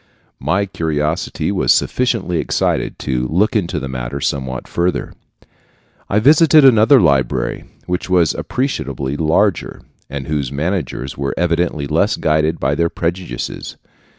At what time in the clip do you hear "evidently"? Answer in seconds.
11.37-11.85